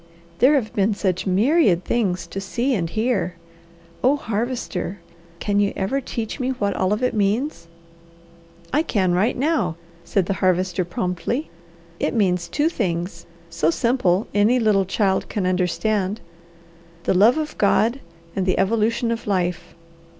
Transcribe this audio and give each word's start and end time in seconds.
There 0.39 0.55
have 0.55 0.73
been 0.73 0.95
such 0.95 1.27
myriad 1.27 1.85
things 1.85 2.25
to 2.25 2.41
see 2.41 2.73
and 2.73 2.89
hear. 2.89 3.35
Oh, 4.03 4.15
Harvester, 4.15 4.97
can 5.37 5.59
you 5.59 5.73
ever 5.75 6.01
teach 6.01 6.39
me 6.39 6.49
what 6.49 6.75
all 6.75 6.91
of 6.91 7.03
it 7.03 7.13
means?" 7.13 7.67
"I 8.73 8.81
can 8.81 9.11
right 9.11 9.37
now," 9.37 9.75
said 10.03 10.25
the 10.25 10.33
Harvester 10.41 10.83
promptly. 10.85 11.51
"It 11.99 12.15
means 12.15 12.47
two 12.47 12.67
things, 12.67 13.27
so 13.51 13.69
simple 13.69 14.27
any 14.33 14.57
little 14.57 14.85
child 14.85 15.29
can 15.29 15.45
understand 15.45 16.19
the 17.03 17.13
love 17.13 17.37
of 17.37 17.55
God 17.59 17.99
and 18.35 18.47
the 18.47 18.57
evolution 18.57 19.11
of 19.11 19.27
life. 19.27 19.75